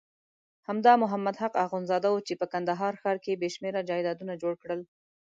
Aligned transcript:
همدا 0.67 0.93
محمد 1.03 1.35
حق 1.43 1.53
اخندزاده 1.65 2.07
وو 2.11 2.25
چې 2.27 2.33
په 2.39 2.45
کندهار 2.53 2.93
ښار 3.01 3.17
کې 3.23 3.39
بېشمېره 3.41 3.81
جایدادونه 3.89 4.33
جوړ 4.41 4.53
کړل. 4.61 4.81